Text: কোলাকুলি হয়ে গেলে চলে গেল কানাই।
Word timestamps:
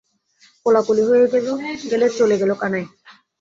কোলাকুলি 0.65 1.01
হয়ে 1.01 1.25
গেলে 1.91 2.07
চলে 2.17 2.35
গেল 2.41 2.51
কানাই। 2.61 2.85